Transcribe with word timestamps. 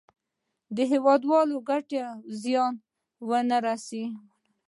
د 0.75 0.77
هېوادوالو 0.91 1.55
ګټو 1.69 1.87
ته 1.99 2.03
زیان 2.41 2.73
ونه 3.29 3.57
رسوي. 3.65 4.05